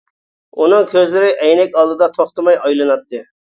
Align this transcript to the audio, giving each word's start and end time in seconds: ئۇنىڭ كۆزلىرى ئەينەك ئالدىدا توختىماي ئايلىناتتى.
ئۇنىڭ 0.63 0.87
كۆزلىرى 0.93 1.29
ئەينەك 1.45 1.79
ئالدىدا 1.83 2.09
توختىماي 2.19 2.61
ئايلىناتتى. 2.65 3.25